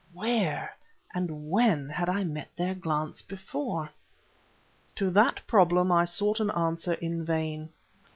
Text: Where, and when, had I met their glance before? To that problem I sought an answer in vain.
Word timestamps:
Where, 0.13 0.75
and 1.13 1.47
when, 1.51 1.87
had 1.89 2.09
I 2.09 2.23
met 2.23 2.49
their 2.57 2.73
glance 2.73 3.21
before? 3.21 3.91
To 4.95 5.11
that 5.11 5.45
problem 5.45 5.91
I 5.91 6.05
sought 6.05 6.39
an 6.39 6.49
answer 6.49 6.93
in 6.93 7.23
vain. 7.23 7.69